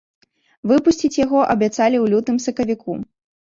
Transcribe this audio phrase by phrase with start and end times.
[0.71, 3.01] Выпусціць яго абяцалі ў лютым-сакавіку.